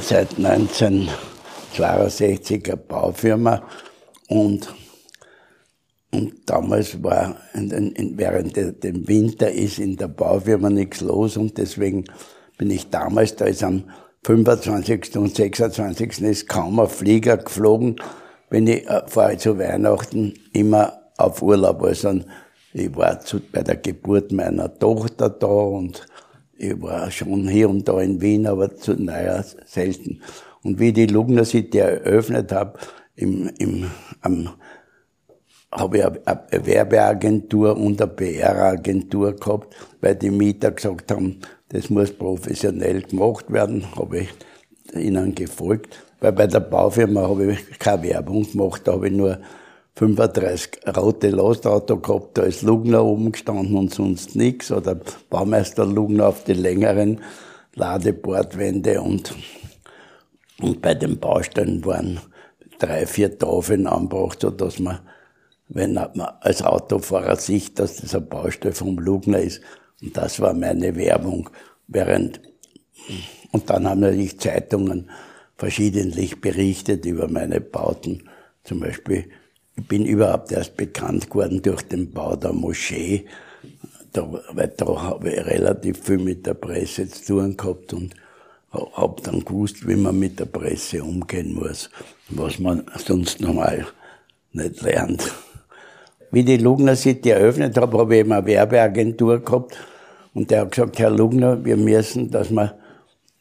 seit 0.00 0.36
1962 0.36 2.66
eine 2.66 2.76
Baufirma 2.76 3.62
und, 4.28 4.74
und 6.12 6.34
damals 6.46 7.02
war 7.02 7.36
in, 7.54 7.70
in, 7.70 8.18
während 8.18 8.56
dem 8.56 9.08
Winter 9.08 9.50
ist 9.50 9.78
in 9.78 9.96
der 9.96 10.08
Baufirma 10.08 10.68
nichts 10.70 11.00
los 11.00 11.36
und 11.36 11.58
deswegen 11.58 12.04
bin 12.58 12.70
ich 12.70 12.90
damals, 12.90 13.36
da 13.36 13.46
ist 13.46 13.62
am 13.62 13.84
25. 14.24 15.16
und 15.16 15.34
26. 15.34 16.22
ist 16.22 16.48
kaum 16.48 16.80
ein 16.80 16.88
Flieger 16.88 17.36
geflogen, 17.36 17.96
bin 18.50 18.66
ich 18.66 18.88
äh, 18.88 19.02
vorher 19.06 19.38
zu 19.38 19.58
Weihnachten 19.58 20.34
immer 20.52 20.92
auf 21.16 21.42
Urlaub. 21.42 21.82
Also 21.82 22.20
ich 22.72 22.94
war 22.96 23.20
zu, 23.20 23.40
bei 23.40 23.62
der 23.62 23.76
Geburt 23.76 24.32
meiner 24.32 24.76
Tochter 24.78 25.30
da 25.30 25.46
und 25.46 26.06
ich 26.56 26.80
war 26.82 27.10
schon 27.10 27.48
hier 27.48 27.70
und 27.70 27.86
da 27.86 28.00
in 28.00 28.20
Wien, 28.20 28.46
aber 28.46 28.74
zu 28.76 28.94
naja, 28.94 29.44
selten. 29.64 30.22
Und 30.62 30.80
wie 30.80 30.92
die 30.92 31.06
Lugner 31.06 31.44
City 31.44 31.78
eröffnet 31.78 32.52
habe, 32.52 32.78
im, 33.14 33.48
im, 33.58 33.90
am, 34.20 34.50
habe 35.70 35.98
ich 35.98 36.04
eine 36.04 36.66
Werbeagentur 36.66 37.76
und 37.76 38.00
eine 38.00 38.10
PR-Agentur 38.10 39.34
gehabt, 39.34 39.74
weil 40.00 40.16
die 40.16 40.30
Mieter 40.30 40.72
gesagt 40.72 41.10
haben, 41.10 41.40
das 41.68 41.90
muss 41.90 42.12
professionell 42.12 43.02
gemacht 43.02 43.52
werden, 43.52 43.84
habe 43.94 44.20
ich 44.20 44.28
ihnen 44.94 45.34
gefolgt. 45.34 46.07
Weil 46.20 46.32
bei 46.32 46.46
der 46.46 46.60
Baufirma 46.60 47.22
habe 47.22 47.52
ich 47.52 47.78
keine 47.78 48.02
Werbung 48.02 48.50
gemacht, 48.50 48.82
da 48.84 48.92
habe 48.92 49.08
ich 49.08 49.14
nur 49.14 49.38
35 49.94 50.80
rote 50.96 51.30
Lastauto 51.30 51.98
gehabt, 51.98 52.38
da 52.38 52.42
ist 52.42 52.62
Lugner 52.62 53.04
oben 53.04 53.32
gestanden 53.32 53.76
und 53.76 53.92
sonst 53.92 54.36
nichts. 54.36 54.70
Oder 54.70 54.98
Baumeister 55.28 55.84
Lugner 55.84 56.28
auf 56.28 56.44
die 56.44 56.54
längeren 56.54 57.20
Ladebordwände 57.74 59.00
und, 59.00 59.34
und 60.60 60.82
bei 60.82 60.94
den 60.94 61.18
Baustellen 61.18 61.84
waren 61.84 62.20
drei, 62.78 63.06
vier 63.06 63.38
Tafeln 63.38 63.86
angebracht, 63.86 64.40
so 64.40 64.50
dass 64.50 64.78
man, 64.78 65.00
wenn 65.68 65.94
man 65.94 66.20
als 66.40 66.62
Autofahrer 66.62 67.36
sieht, 67.36 67.78
dass 67.78 67.96
das 67.96 68.14
eine 68.14 68.24
Baustelle 68.24 68.74
vom 68.74 68.98
Lugner 68.98 69.40
ist, 69.40 69.60
und 70.00 70.16
das 70.16 70.38
war 70.38 70.54
meine 70.54 70.94
Werbung. 70.94 71.50
Während, 71.88 72.40
und 73.50 73.68
dann 73.68 73.88
haben 73.88 74.00
natürlich 74.00 74.38
Zeitungen 74.38 75.10
verschiedentlich 75.58 76.40
berichtet 76.40 77.04
über 77.04 77.28
meine 77.28 77.60
Bauten. 77.60 78.22
Zum 78.64 78.80
Beispiel, 78.80 79.24
ich 79.76 79.86
bin 79.86 80.06
überhaupt 80.06 80.52
erst 80.52 80.76
bekannt 80.76 81.28
geworden 81.28 81.60
durch 81.62 81.82
den 81.82 82.12
Bau 82.12 82.36
der 82.36 82.52
Moschee. 82.52 83.26
Da, 84.12 84.26
weil 84.52 84.72
da 84.76 84.86
habe 84.86 85.30
ich 85.30 85.44
relativ 85.44 86.02
viel 86.02 86.18
mit 86.18 86.46
der 86.46 86.54
Presse 86.54 87.08
zu 87.08 87.26
tun 87.26 87.56
gehabt 87.56 87.92
und 87.92 88.14
habe 88.70 89.22
dann 89.22 89.44
gewusst, 89.44 89.86
wie 89.86 89.96
man 89.96 90.18
mit 90.18 90.38
der 90.38 90.46
Presse 90.46 91.02
umgehen 91.02 91.54
muss, 91.54 91.90
was 92.28 92.58
man 92.58 92.84
sonst 92.96 93.40
normal 93.40 93.86
nicht 94.52 94.80
lernt. 94.82 95.32
Wie 96.30 96.44
die 96.44 96.56
Lugner 96.58 96.96
City 96.96 97.30
eröffnet 97.30 97.76
habe, 97.76 97.98
habe 97.98 98.14
ich 98.14 98.20
eben 98.20 98.32
eine 98.32 98.46
Werbeagentur 98.46 99.40
gehabt 99.40 99.76
und 100.34 100.50
der 100.50 100.62
hat 100.62 100.72
gesagt, 100.72 100.98
Herr 100.98 101.10
Lugner, 101.10 101.64
wir 101.64 101.76
müssen, 101.76 102.30
dass 102.30 102.50
wir, 102.50 102.78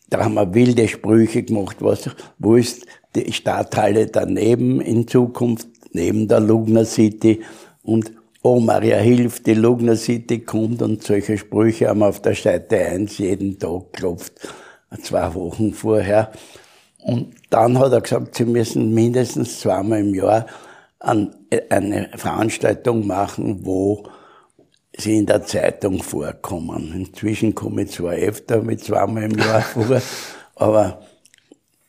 da 0.10 0.24
haben 0.24 0.36
wir 0.36 0.54
wilde 0.54 0.88
Sprüche 0.88 1.44
gemacht, 1.44 1.78
was, 1.80 2.10
wo 2.40 2.56
ist 2.56 2.86
die 3.16 3.32
Stadthalle 3.32 4.08
daneben 4.08 4.82
in 4.82 5.08
Zukunft, 5.08 5.68
neben 5.92 6.28
der 6.28 6.40
Lugner 6.40 6.86
City 6.86 7.42
und 7.84 8.12
Oh 8.44 8.60
Maria 8.60 8.98
Hilf, 8.98 9.42
die 9.44 9.56
Lugner 9.56 9.98
City 9.98 10.40
kommt 10.40 10.82
und 10.82 11.04
solche 11.04 11.38
Sprüche 11.38 11.90
haben 11.90 12.00
wir 12.00 12.08
auf 12.08 12.22
der 12.22 12.36
Seite 12.36 12.78
1 12.78 13.18
jeden 13.18 13.60
Tag 13.60 13.92
geklopft, 13.92 14.34
zwei 15.02 15.34
Wochen 15.34 15.74
vorher. 15.74 16.32
Und 17.04 17.34
dann 17.50 17.78
hat 17.78 17.92
er 17.92 18.02
gesagt, 18.02 18.36
sie 18.36 18.46
müssen 18.46 18.94
mindestens 18.94 19.60
zweimal 19.60 20.00
im 20.00 20.14
Jahr 20.14 20.46
eine 21.00 22.10
Veranstaltung 22.16 23.06
machen, 23.06 23.66
wo 23.66 24.04
sie 24.98 25.18
in 25.18 25.26
der 25.26 25.44
Zeitung 25.44 26.02
vorkommen. 26.02 26.94
Inzwischen 26.94 27.54
komme 27.54 27.84
ich 27.84 27.92
zwar 27.92 28.14
öfter 28.14 28.62
mit 28.62 28.84
zweimal 28.84 29.24
im 29.24 29.38
Jahr 29.38 29.62
vor, 29.62 30.02
aber 30.56 31.02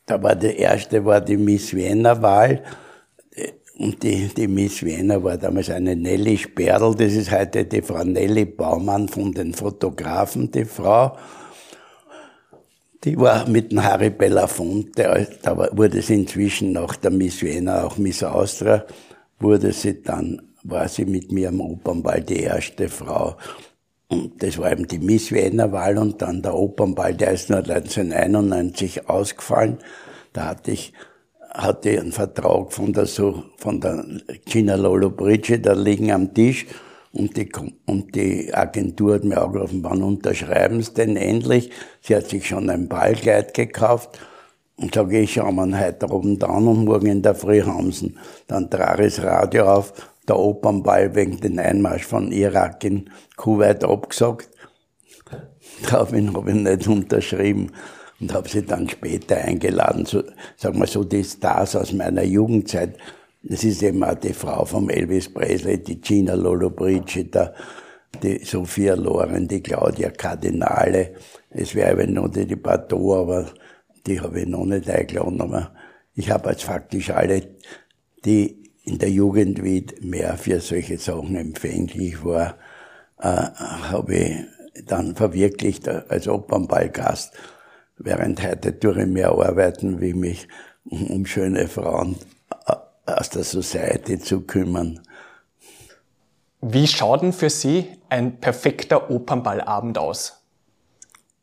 da 0.05 0.21
war 0.21 0.35
der 0.35 0.57
erste 0.57 1.03
war 1.05 1.21
die 1.21 1.37
Miss 1.37 1.73
Wiener 1.73 2.21
Wahl. 2.21 2.63
Und 3.77 4.03
die, 4.03 4.27
die 4.27 4.47
Miss 4.47 4.83
Wiener 4.83 5.23
war 5.23 5.37
damals 5.37 5.69
eine 5.69 5.95
Nelly 5.95 6.37
Sperl, 6.37 6.95
das 6.95 7.13
ist 7.13 7.31
heute 7.31 7.63
die 7.63 7.81
Frau 7.81 8.03
Nelly 8.03 8.45
Baumann 8.45 9.07
von 9.07 9.31
den 9.31 9.53
Fotografen, 9.53 10.51
die 10.51 10.65
Frau. 10.65 11.15
Die 13.05 13.17
war 13.17 13.47
mit 13.47 13.71
dem 13.71 13.81
Harry 13.81 14.09
Belafonte, 14.09 15.27
da 15.41 15.57
wurde 15.71 16.01
sie 16.01 16.15
inzwischen 16.15 16.73
nach 16.73 16.97
der 16.97 17.11
Miss 17.11 17.41
Wiener 17.41 17.85
auch 17.85 17.97
Miss 17.97 18.21
Austria, 18.21 18.85
wurde 19.39 19.71
sie 19.71 20.03
dann 20.03 20.48
war 20.63 20.87
sie 20.87 21.05
mit 21.05 21.31
mir 21.31 21.49
am 21.49 21.61
Opernball 21.61 22.21
die 22.21 22.41
erste 22.41 22.89
Frau. 22.89 23.35
Und 24.07 24.41
das 24.41 24.57
war 24.57 24.71
eben 24.71 24.87
die 24.87 24.99
Miss 24.99 25.31
Wiener 25.31 25.71
Wahl 25.71 25.97
und 25.97 26.21
dann 26.21 26.41
der 26.41 26.55
Opernball, 26.55 27.13
der 27.13 27.31
ist 27.31 27.49
nur 27.49 27.59
1991 27.59 29.07
ausgefallen. 29.07 29.77
Da 30.33 30.45
hatte 30.45 30.71
ich, 30.71 30.93
hatte 31.51 31.91
ich 31.91 31.99
einen 31.99 32.11
Vertrag 32.11 32.73
von 32.73 32.91
der, 32.91 33.05
so, 33.05 33.43
von 33.57 33.79
der 33.79 34.03
Gina 34.45 34.75
Lolo 34.75 35.11
Bridge, 35.11 35.59
da 35.59 35.73
liegen 35.73 36.11
am 36.11 36.33
Tisch. 36.33 36.65
Und 37.11 37.37
die, 37.37 37.49
und 37.85 38.15
die 38.15 38.53
Agentur 38.53 39.15
hat 39.15 39.23
mir 39.23 39.41
angerufen, 39.41 39.83
wann 39.83 40.03
unterschreiben 40.03 40.81
Sie 40.81 40.93
denn 40.93 41.15
endlich? 41.15 41.71
Sie 42.01 42.15
hat 42.15 42.27
sich 42.27 42.47
schon 42.47 42.69
ein 42.69 42.87
Ballkleid 42.87 43.53
gekauft. 43.53 44.19
Und 44.75 44.95
sage 44.95 45.19
ich, 45.19 45.33
schauen 45.33 45.55
wir 45.55 45.85
heute 45.85 46.09
Abend 46.09 46.43
an 46.43 46.67
und 46.67 46.85
morgen 46.85 47.07
in 47.07 47.21
der 47.21 47.35
Früh 47.35 47.61
haben 47.61 47.91
sie 47.91 48.15
dann 48.47 48.69
Traris 48.69 49.21
Radio 49.21 49.65
auf 49.65 50.08
der 50.29 50.39
Opernball 50.39 51.15
wegen 51.15 51.39
den 51.39 51.59
Einmarsch 51.59 52.05
von 52.05 52.31
Irak 52.31 52.83
in 52.83 53.09
Kuwait 53.35 53.83
abgesagt. 53.83 54.49
Daraufhin 55.89 56.33
habe 56.33 56.51
ich 56.51 56.55
nicht 56.55 56.87
unterschrieben 56.87 57.71
und 58.19 58.33
habe 58.33 58.49
sie 58.49 58.63
dann 58.63 58.87
später 58.89 59.37
eingeladen. 59.37 60.05
So, 60.05 60.23
sag 60.57 60.75
mal 60.75 60.87
so, 60.87 61.03
die 61.03 61.23
Stars 61.23 61.75
aus 61.75 61.93
meiner 61.93 62.23
Jugendzeit. 62.23 62.97
Das 63.41 63.63
ist 63.63 63.81
eben 63.83 64.03
auch 64.03 64.15
die 64.15 64.33
Frau 64.33 64.65
vom 64.65 64.89
Elvis 64.89 65.33
Presley, 65.33 65.81
die 65.81 66.01
Gina 66.01 66.33
Lollobrigida, 66.33 67.53
die 68.21 68.43
Sophia 68.43 68.95
Loren, 68.95 69.47
die 69.47 69.61
Claudia 69.61 70.09
Cardinale. 70.09 71.13
Es 71.49 71.73
wäre 71.73 72.01
eben 72.01 72.13
noch 72.13 72.27
die, 72.27 72.45
die 72.45 72.57
Bateau, 72.57 73.21
aber 73.21 73.45
die 74.05 74.19
habe 74.19 74.41
ich 74.41 74.47
noch 74.47 74.65
nicht 74.65 74.89
eingeladen. 74.89 75.39
Aber 75.39 75.71
ich 76.15 76.29
habe 76.29 76.49
jetzt 76.49 76.63
faktisch 76.63 77.11
alle, 77.11 77.47
die 78.25 78.68
in 78.83 78.97
der 78.97 79.09
Jugend 79.09 79.63
wie 79.63 79.85
mehr 80.01 80.37
für 80.37 80.59
solche 80.59 80.97
Sachen 80.97 81.35
empfänglich 81.35 82.23
war, 82.23 82.57
äh, 83.19 83.25
habe 83.25 84.15
ich 84.15 84.35
dann 84.85 85.15
verwirklicht 85.15 85.87
als 85.87 86.27
Opernballgast, 86.27 87.33
während 87.97 88.41
heute 88.41 88.79
tue 88.79 89.01
ich 89.01 89.07
mehr 89.07 89.31
arbeiten, 89.31 89.99
wie 89.99 90.13
mich 90.13 90.47
um, 90.85 91.07
um 91.07 91.25
schöne 91.25 91.67
Frauen 91.67 92.15
äh, 92.67 92.75
aus 93.05 93.29
der 93.29 93.43
Society 93.43 94.19
zu 94.19 94.41
kümmern. 94.41 95.01
Wie 96.61 96.87
schaut 96.87 97.21
denn 97.21 97.33
für 97.33 97.49
Sie 97.49 97.87
ein 98.09 98.39
perfekter 98.39 99.09
Opernballabend 99.09 99.97
aus? 99.97 100.41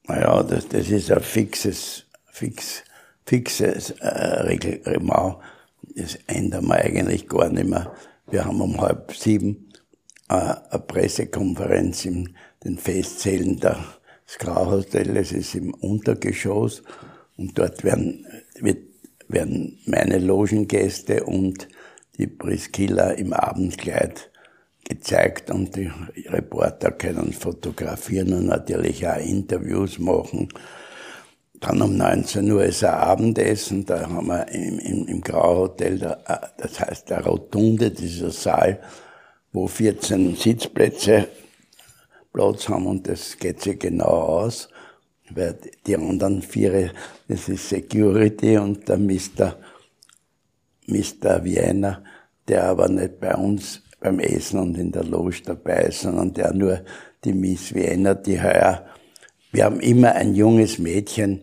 Naja, 0.05 0.43
das, 0.43 0.69
das 0.69 0.89
ist 0.89 1.11
ein 1.11 1.21
fixes, 1.21 2.05
fix, 2.27 2.85
fixes 3.25 3.91
äh, 3.91 4.09
Reglement 4.09 5.37
das 5.97 6.19
ändern 6.27 6.67
wir 6.67 6.77
eigentlich 6.77 7.27
gar 7.29 7.49
nicht 7.49 7.69
mehr. 7.69 7.93
Wir 8.31 8.45
haben 8.45 8.61
um 8.61 8.81
halb 8.81 9.13
sieben 9.15 9.73
äh, 10.29 10.35
eine 10.35 10.83
Pressekonferenz 10.87 12.05
in 12.05 12.37
den 12.65 12.79
Festsälen 12.79 13.59
des 13.59 14.39
Grauhotel, 14.39 15.15
das 15.15 15.33
ist 15.33 15.55
im 15.55 15.73
Untergeschoss 15.75 16.83
und 17.37 17.59
dort 17.59 17.85
werden, 17.85 18.27
wird, 18.61 18.79
werden 19.29 19.79
meine 19.87 20.19
Logengäste 20.19 21.25
und 21.25 21.69
die 22.19 22.27
Priskilla 22.27 23.11
im 23.13 23.33
Abendkleid 23.33 24.31
gezeigt 24.89 25.51
und 25.51 25.77
die 25.77 25.91
Reporter 26.27 26.91
können 26.93 27.33
fotografieren 27.33 28.33
und 28.33 28.47
natürlich 28.47 29.07
auch 29.07 29.19
Interviews 29.19 29.99
machen. 29.99 30.49
Dann 31.61 31.83
um 31.83 31.97
19 31.97 32.51
Uhr 32.53 32.65
ist 32.65 32.85
ein 32.85 32.95
Abendessen, 32.95 33.85
da 33.85 34.09
haben 34.09 34.27
wir 34.27 34.47
im, 34.49 34.79
im, 34.79 35.09
im 35.09 35.21
Grauhotel, 35.21 35.99
das 35.99 36.81
heißt 36.81 37.11
der 37.11 37.25
Rotunde, 37.25 37.91
dieser 37.91 38.31
Saal, 38.31 38.81
wo 39.53 39.67
14 39.67 40.37
Sitzplätze 40.37 41.29
Platz 42.33 42.69
haben 42.69 42.87
und 42.87 43.09
das 43.09 43.39
geht 43.39 43.63
sich 43.63 43.79
genau 43.79 44.05
aus, 44.05 44.69
weil 45.31 45.59
die 45.87 45.97
anderen 45.97 46.43
vier, 46.43 46.93
das 47.29 47.49
ist 47.49 47.71
Security 47.71 48.59
und 48.59 48.87
der 48.89 48.99
Mr. 48.99 49.57
Mr. 50.87 51.43
Vienna 51.43 52.03
der 52.49 52.65
aber 52.65 52.89
nicht 52.89 53.21
bei 53.21 53.35
uns 53.35 53.83
beim 54.01 54.21
Essen 54.21 54.61
und 54.61 54.79
in 54.79 54.93
der 54.93 55.05
Loge 55.05 55.43
dabei 55.45 55.85
ist, 55.85 56.03
sondern 56.03 56.33
der 56.33 56.53
nur 56.53 56.81
die 57.25 57.33
Miss 57.33 57.75
Vienna, 57.75 58.15
die 58.15 58.41
heuer, 58.41 58.87
wir 59.57 59.65
haben 59.65 59.81
immer 59.81 60.15
ein 60.15 60.35
junges 60.35 60.79
Mädchen 60.79 61.41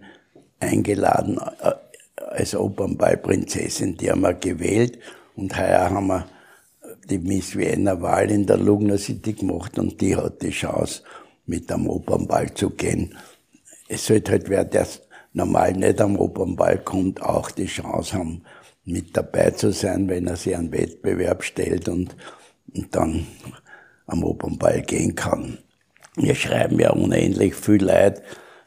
eingeladen 0.59 1.39
äh, 1.61 1.71
als 2.21 2.55
Opernballprinzessin, 2.55 3.97
die 3.97 4.11
haben 4.11 4.21
wir 4.21 4.35
gewählt 4.35 4.99
und 5.35 5.57
heuer 5.57 5.89
haben 5.89 6.07
wir 6.07 6.27
die 7.09 7.17
Miss 7.17 7.55
Vienna 7.55 7.99
Wahl 8.03 8.29
in 8.29 8.45
der 8.45 8.57
Lugner 8.57 8.99
City 8.99 9.33
gemacht 9.33 9.79
und 9.79 9.99
die 9.99 10.15
hat 10.15 10.43
die 10.43 10.51
Chance, 10.51 11.01
mit 11.47 11.71
am 11.71 11.87
Opernball 11.87 12.53
zu 12.53 12.69
gehen. 12.69 13.17
Es 13.89 14.05
sollte 14.05 14.33
halt 14.33 14.47
wer, 14.47 14.63
der 14.63 14.87
normal 15.33 15.73
nicht 15.73 15.99
am 15.99 16.15
Opernball 16.15 16.77
kommt, 16.83 17.19
auch 17.19 17.49
die 17.49 17.65
Chance 17.65 18.15
haben, 18.15 18.43
mit 18.85 19.17
dabei 19.17 19.49
zu 19.49 19.71
sein, 19.71 20.07
wenn 20.07 20.27
er 20.27 20.35
sich 20.35 20.55
einen 20.55 20.71
Wettbewerb 20.71 21.43
stellt 21.43 21.89
und, 21.89 22.15
und 22.75 22.95
dann 22.95 23.25
am 24.05 24.23
Opernball 24.23 24.83
gehen 24.83 25.15
kann. 25.15 25.57
Wir 26.15 26.35
schreiben 26.35 26.79
ja 26.79 26.91
unendlich 26.91 27.55
viel 27.55 27.83
Leid. 27.83 28.21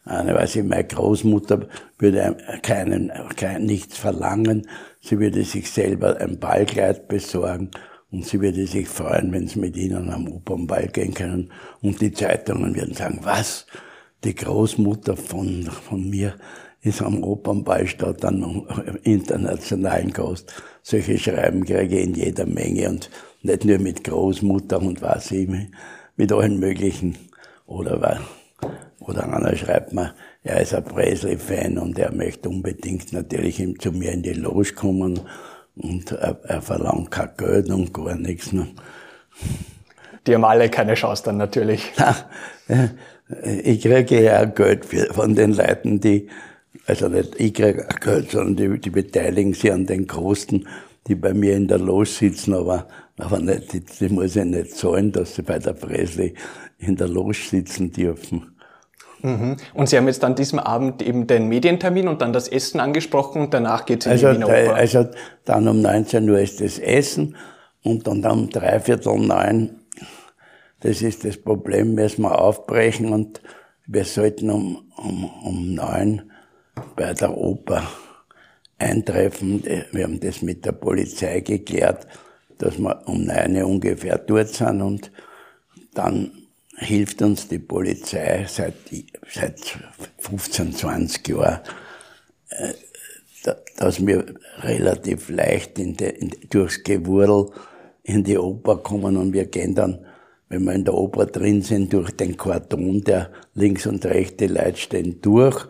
Eine, 0.04 0.34
weiß 0.34 0.56
ich, 0.56 0.64
meine 0.64 0.84
Großmutter 0.84 1.68
würde 1.98 2.36
keinen, 2.62 3.12
kein, 3.36 3.66
nichts 3.66 3.98
verlangen. 3.98 4.68
Sie 5.00 5.18
würde 5.18 5.44
sich 5.44 5.70
selber 5.70 6.20
ein 6.20 6.38
Ballkleid 6.38 7.08
besorgen 7.08 7.70
und 8.10 8.24
sie 8.24 8.40
würde 8.40 8.66
sich 8.66 8.88
freuen, 8.88 9.32
wenn 9.32 9.48
sie 9.48 9.58
mit 9.58 9.76
ihnen 9.76 10.10
am 10.10 10.28
Opernball 10.28 10.88
gehen 10.88 11.14
können. 11.14 11.52
Und 11.82 12.00
die 12.00 12.12
Zeitungen 12.12 12.74
würden 12.74 12.94
sagen, 12.94 13.20
was? 13.22 13.66
Die 14.24 14.34
Großmutter 14.34 15.16
von, 15.16 15.64
von 15.64 16.08
mir 16.08 16.34
ist 16.82 17.02
am 17.02 17.22
Opernball 17.24 17.86
statt 17.86 18.24
an 18.24 18.64
internationalen 19.02 20.12
Gast. 20.12 20.54
Solche 20.82 21.18
Schreiben 21.18 21.64
kriege 21.64 21.98
ich 21.98 22.06
in 22.06 22.14
jeder 22.14 22.46
Menge 22.46 22.88
und 22.88 23.10
nicht 23.42 23.64
nur 23.64 23.78
mit 23.78 24.04
Großmutter 24.04 24.80
und 24.80 25.02
was 25.02 25.30
ich, 25.32 25.48
mit 26.16 26.32
allen 26.32 26.58
möglichen. 26.58 27.16
Oder, 27.66 28.20
oder 29.00 29.32
einer 29.32 29.56
schreibt 29.56 29.92
mir, 29.92 30.14
er 30.42 30.60
ist 30.60 30.74
ein 30.74 30.84
Presley-Fan 30.84 31.78
und 31.78 31.98
er 31.98 32.12
möchte 32.12 32.48
unbedingt 32.48 33.12
natürlich 33.12 33.62
zu 33.80 33.92
mir 33.92 34.12
in 34.12 34.22
die 34.22 34.32
Loge 34.32 34.72
kommen 34.74 35.20
und 35.76 36.12
er, 36.12 36.38
er 36.44 36.62
verlangt 36.62 37.10
kein 37.10 37.30
Geld 37.36 37.70
und 37.70 37.92
gar 37.92 38.14
nichts. 38.14 38.52
Ne? 38.52 38.68
Die 40.26 40.34
haben 40.34 40.44
alle 40.44 40.70
keine 40.70 40.94
Chance 40.94 41.24
dann 41.24 41.36
natürlich. 41.36 41.92
ich 43.42 43.80
kriege 43.80 44.22
ja 44.22 44.44
Geld 44.44 44.86
von 45.12 45.34
den 45.34 45.52
Leuten, 45.52 46.00
die 46.00 46.28
also 46.86 47.08
nicht 47.08 47.34
ich 47.40 47.54
kriege 47.54 47.86
Geld, 48.00 48.30
sondern 48.30 48.56
die, 48.56 48.80
die 48.80 48.90
beteiligen 48.90 49.54
sich 49.54 49.72
an 49.72 49.86
den 49.86 50.06
Kosten, 50.06 50.66
die 51.06 51.14
bei 51.14 51.34
mir 51.34 51.56
in 51.56 51.68
der 51.68 51.78
Loge 51.78 52.06
sitzen, 52.06 52.54
aber, 52.54 52.86
aber 53.18 53.38
nicht, 53.38 53.72
die, 53.72 53.80
die 53.80 54.08
muss 54.08 54.36
ich 54.36 54.44
nicht 54.44 54.76
zahlen, 54.76 55.12
dass 55.12 55.34
sie 55.34 55.42
bei 55.42 55.58
der 55.58 55.72
Presley 55.72 56.34
in 56.78 56.96
der 56.96 57.08
Loge 57.08 57.34
sitzen 57.34 57.92
dürfen. 57.92 58.56
Mhm. 59.22 59.56
Und 59.74 59.88
Sie 59.88 59.96
haben 59.96 60.06
jetzt 60.06 60.24
an 60.24 60.34
diesem 60.34 60.58
Abend 60.58 61.02
eben 61.02 61.26
den 61.26 61.48
Medientermin 61.48 62.08
und 62.08 62.20
dann 62.20 62.32
das 62.32 62.48
Essen 62.48 62.80
angesprochen 62.80 63.42
und 63.42 63.54
danach 63.54 63.86
geht 63.86 64.00
es 64.00 64.06
in 64.06 64.12
also, 64.12 64.28
die 64.28 64.36
Wiener 64.36 64.46
Oper. 64.46 64.74
Also 64.74 65.06
dann 65.44 65.68
um 65.68 65.80
19 65.80 66.28
Uhr 66.28 66.38
ist 66.38 66.60
das 66.60 66.78
Essen 66.78 67.36
und 67.82 68.06
dann 68.06 68.24
um 68.24 68.50
dreiviertel 68.50 69.18
neun, 69.18 69.80
das 70.80 71.02
ist 71.02 71.24
das 71.24 71.38
Problem, 71.38 71.94
müssen 71.94 72.22
wir 72.22 72.38
aufbrechen 72.38 73.12
und 73.12 73.40
wir 73.86 74.04
sollten 74.04 74.50
um, 74.50 74.92
um, 74.96 75.24
um 75.44 75.74
neun 75.74 76.30
bei 76.94 77.14
der 77.14 77.36
Oper 77.36 77.82
eintreffen. 78.78 79.62
Wir 79.92 80.04
haben 80.04 80.20
das 80.20 80.42
mit 80.42 80.64
der 80.64 80.72
Polizei 80.72 81.40
geklärt, 81.40 82.06
dass 82.58 82.78
wir 82.78 83.02
um 83.06 83.24
neun 83.24 83.62
ungefähr 83.62 84.18
dort 84.18 84.48
sind 84.48 84.82
und 84.82 85.10
dann 85.94 86.30
hilft 86.76 87.22
uns 87.22 87.48
die 87.48 87.58
Polizei 87.58 88.46
seit, 88.48 88.74
seit 89.32 89.78
15, 90.18 90.74
20 90.74 91.28
Jahren, 91.28 91.60
äh, 92.50 92.72
dass 93.76 94.04
wir 94.04 94.34
relativ 94.58 95.28
leicht 95.28 95.78
in 95.78 95.96
de, 95.96 96.10
in, 96.10 96.32
durchs 96.50 96.82
Gewurl 96.82 97.50
in 98.02 98.24
die 98.24 98.38
Oper 98.38 98.78
kommen 98.78 99.16
und 99.16 99.32
wir 99.32 99.46
gehen 99.46 99.74
dann, 99.74 100.04
wenn 100.48 100.64
wir 100.64 100.74
in 100.74 100.84
der 100.84 100.94
Oper 100.94 101.26
drin 101.26 101.62
sind, 101.62 101.92
durch 101.92 102.10
den 102.10 102.36
Karton, 102.36 103.02
der 103.02 103.30
links 103.54 103.86
und 103.86 104.04
rechte 104.04 104.46
Leute 104.46 104.76
stehen 104.76 105.20
durch 105.20 105.66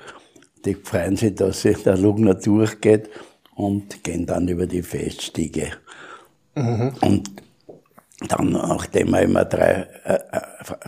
die 0.66 0.74
freuen 0.74 1.16
sich, 1.16 1.34
dass 1.34 1.62
sich 1.62 1.82
der 1.82 1.96
Lugner 1.96 2.34
durchgeht 2.34 3.08
und 3.54 4.02
gehen 4.04 4.26
dann 4.26 4.48
über 4.48 4.66
die 4.66 4.82
Feststiege. 4.82 5.72
Mhm. 6.54 6.92
Und 7.00 7.30
dann, 8.28 8.52
nachdem 8.52 9.10
wir 9.10 9.22
immer 9.22 9.44
drei, 9.44 9.86
äh, 10.04 10.14
äh 10.14 10.40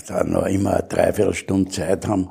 dann 0.07 0.33
noch 0.33 0.47
immer 0.47 0.75
eine 0.79 0.89
Dreiviertelstunde 0.89 1.71
Zeit 1.71 2.07
haben, 2.07 2.31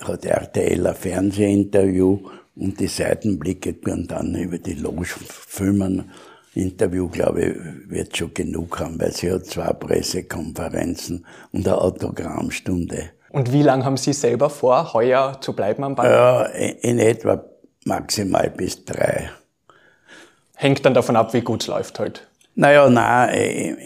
hat 0.00 0.24
RTL 0.24 0.86
ein 0.86 0.94
Fernsehinterview 0.94 2.20
und 2.56 2.80
die 2.80 2.86
Seitenblicke 2.86 3.76
werden 3.84 4.06
dann 4.06 4.34
über 4.34 4.58
die 4.58 4.74
Loge 4.74 5.04
filmen. 5.04 6.10
Interview, 6.54 7.08
glaube 7.08 7.42
ich, 7.42 7.90
wird 7.90 8.16
schon 8.16 8.32
genug 8.32 8.78
haben, 8.78 9.00
weil 9.00 9.12
sie 9.12 9.32
hat 9.32 9.46
zwei 9.46 9.72
Pressekonferenzen 9.72 11.26
und 11.50 11.66
eine 11.66 11.78
Autogrammstunde. 11.78 13.10
Und 13.34 13.50
wie 13.50 13.62
lange 13.62 13.84
haben 13.84 13.96
Sie 13.96 14.12
selber 14.12 14.48
vor, 14.48 14.94
heuer 14.94 15.40
zu 15.40 15.54
bleiben 15.54 15.82
am 15.82 15.96
Ball? 15.96 16.08
Ja, 16.08 16.42
in 16.44 17.00
etwa 17.00 17.44
maximal 17.84 18.48
bis 18.48 18.84
drei. 18.84 19.28
Hängt 20.54 20.86
dann 20.86 20.94
davon 20.94 21.16
ab, 21.16 21.34
wie 21.34 21.40
gut 21.40 21.62
es 21.62 21.66
läuft 21.66 21.98
halt. 21.98 22.28
Naja, 22.54 22.88
nein, 22.88 23.76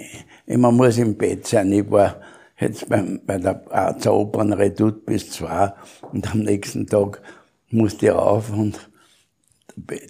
man 0.47 0.75
muss 0.77 0.99
im 0.99 1.17
Bett 1.17 1.47
sein. 1.47 1.73
Ich 1.73 1.91
war 1.91 2.17
jetzt 2.59 2.91
bei, 2.91 3.03
bei 3.25 3.39
der 3.39 3.63
Arzer 3.71 4.13
Opernredoute 4.13 4.99
bis 5.07 5.31
zwei 5.31 5.73
und 6.13 6.31
am 6.31 6.41
nächsten 6.41 6.87
Tag 6.87 7.23
musste 7.71 8.05
ich 8.05 8.13
auf 8.13 8.51
und 8.51 8.91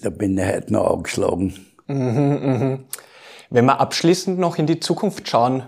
da 0.02 0.10
bin 0.10 0.36
ich 0.36 0.46
heute 0.46 0.72
noch 0.72 0.94
angeschlagen. 0.94 1.54
Mhm, 1.86 2.40
mh. 2.42 2.78
Wenn 3.50 3.66
wir 3.66 3.80
abschließend 3.80 4.40
noch 4.40 4.58
in 4.58 4.66
die 4.66 4.80
Zukunft 4.80 5.28
schauen, 5.28 5.62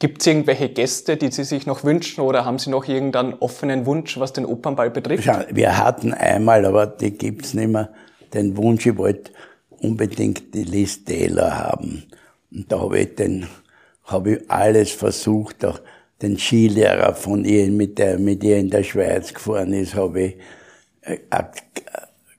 Gibt 0.00 0.20
es 0.20 0.26
irgendwelche 0.26 0.68
Gäste, 0.68 1.16
die 1.16 1.30
Sie 1.30 1.44
sich 1.44 1.66
noch 1.66 1.84
wünschen 1.84 2.20
oder 2.22 2.44
haben 2.44 2.58
Sie 2.58 2.70
noch 2.70 2.88
irgendeinen 2.88 3.34
offenen 3.34 3.86
Wunsch, 3.86 4.18
was 4.18 4.32
den 4.32 4.44
Opernball 4.44 4.90
betrifft? 4.90 5.24
Ja, 5.24 5.44
wir 5.50 5.78
hatten 5.78 6.12
einmal, 6.12 6.64
aber 6.66 6.86
die 6.86 7.12
gibt's 7.12 7.54
nicht 7.54 7.68
mehr, 7.68 7.90
den 8.32 8.56
Wunsch, 8.56 8.86
ich 8.86 8.96
wollte 8.96 9.30
unbedingt 9.80 10.54
die 10.54 10.64
Liz 10.64 11.04
Taylor 11.04 11.56
haben. 11.56 12.04
Und 12.50 12.70
da 12.70 12.80
habe 12.80 12.98
ich 12.98 13.14
den, 13.14 13.46
habe 14.04 14.32
ich 14.32 14.50
alles 14.50 14.90
versucht, 14.90 15.64
auch 15.64 15.80
den 16.22 16.38
Skilehrer 16.38 17.14
von 17.14 17.44
ihr, 17.44 17.70
mit 17.70 17.98
der 17.98 18.18
mit 18.18 18.42
ihr 18.42 18.58
in 18.58 18.70
der 18.70 18.82
Schweiz 18.82 19.32
gefahren 19.32 19.72
ist, 19.72 19.94
habe 19.94 20.22
ich 20.22 20.36
äh, 21.02 21.18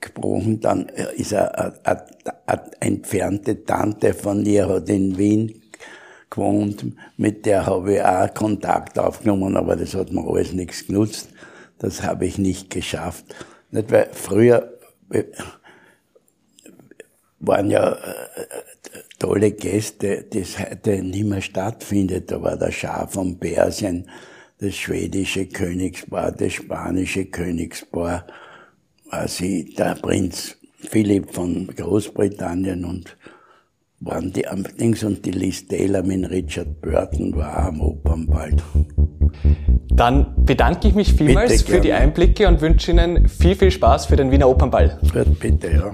gesprochen. 0.01 0.59
Dann 0.59 0.89
ist 1.15 1.33
eine, 1.33 1.85
eine, 1.85 2.03
eine 2.45 2.71
entfernte 2.79 3.63
Tante 3.63 4.13
von 4.13 4.45
ihr, 4.45 4.67
hat 4.67 4.89
in 4.89 5.17
Wien 5.17 5.61
gewohnt, 6.35 6.85
mit 7.17 7.45
der 7.45 7.65
habe 7.65 7.95
ich 7.95 8.01
auch 8.01 8.33
Kontakt 8.33 8.99
aufgenommen, 8.99 9.57
aber 9.57 9.75
das 9.75 9.95
hat 9.95 10.11
mir 10.11 10.27
alles 10.27 10.53
nichts 10.53 10.85
genutzt. 10.85 11.29
Das 11.79 12.03
habe 12.03 12.25
ich 12.25 12.37
nicht 12.37 12.69
geschafft. 12.69 13.25
Nicht, 13.71 13.91
weil 13.91 14.09
früher 14.13 14.77
äh, 15.09 15.23
waren 17.39 17.69
ja 17.69 17.93
äh, 17.93 17.97
tolle 19.19 19.51
Gäste, 19.51 20.25
das 20.29 20.59
heute 20.59 21.03
nicht 21.03 21.25
mehr 21.25 21.41
stattfindet. 21.41 22.31
Da 22.31 22.41
war 22.41 22.57
der 22.57 22.71
Schah 22.71 23.07
von 23.07 23.37
Persien, 23.37 24.09
das 24.59 24.75
schwedische 24.75 25.47
Königspaar, 25.47 26.31
das 26.31 26.53
spanische 26.53 27.25
Königspaar, 27.25 28.25
quasi 29.09 29.73
der 29.77 29.95
Prinz 29.95 30.57
Philipp 30.79 31.33
von 31.33 31.67
Großbritannien 31.67 32.85
und 32.85 33.17
waren 33.99 34.31
die 34.31 34.47
am 34.47 34.63
Dings 34.79 35.03
und 35.03 35.25
die 35.25 35.31
Liz 35.31 35.67
Taylor 35.67 36.03
mit 36.03 36.29
Richard 36.29 36.81
Burton 36.81 37.35
war 37.35 37.67
am 37.67 37.81
Opernball. 37.81 38.55
Dann 39.89 40.45
bedanke 40.45 40.89
ich 40.89 40.95
mich 40.95 41.13
vielmals 41.13 41.63
bitte, 41.63 41.71
für 41.71 41.81
die 41.81 41.93
Einblicke 41.93 42.47
und 42.47 42.61
wünsche 42.61 42.91
Ihnen 42.91 43.27
viel, 43.29 43.55
viel 43.55 43.71
Spaß 43.71 44.07
für 44.07 44.15
den 44.15 44.31
Wiener 44.31 44.49
Opernball. 44.49 44.99
Bitte, 45.39 45.71
ja. 45.71 45.93